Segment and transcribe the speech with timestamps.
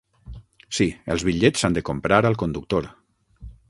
[0.77, 2.93] Sí, els bitllets s'han de comprar al conductor.